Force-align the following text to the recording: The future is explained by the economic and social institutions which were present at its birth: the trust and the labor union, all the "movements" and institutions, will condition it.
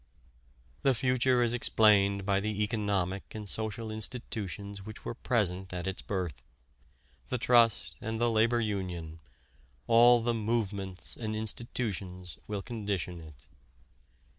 The 0.81 0.95
future 0.95 1.43
is 1.43 1.53
explained 1.53 2.25
by 2.25 2.39
the 2.39 2.63
economic 2.63 3.35
and 3.35 3.47
social 3.47 3.91
institutions 3.91 4.83
which 4.83 5.05
were 5.05 5.13
present 5.13 5.71
at 5.73 5.85
its 5.85 6.01
birth: 6.01 6.43
the 7.29 7.37
trust 7.37 7.97
and 8.01 8.19
the 8.19 8.31
labor 8.31 8.59
union, 8.61 9.19
all 9.85 10.19
the 10.19 10.33
"movements" 10.33 11.15
and 11.15 11.35
institutions, 11.35 12.39
will 12.47 12.63
condition 12.63 13.19
it. 13.21 13.47